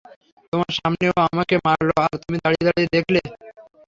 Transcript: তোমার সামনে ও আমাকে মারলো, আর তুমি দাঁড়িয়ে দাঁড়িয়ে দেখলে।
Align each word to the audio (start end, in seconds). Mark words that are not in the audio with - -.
তোমার 0.53 0.71
সামনে 0.79 1.05
ও 1.09 1.25
আমাকে 1.27 1.55
মারলো, 1.65 1.93
আর 2.05 2.13
তুমি 2.23 2.37
দাঁড়িয়ে 2.43 2.65
দাঁড়িয়ে 2.67 2.93
দেখলে। 2.95 3.19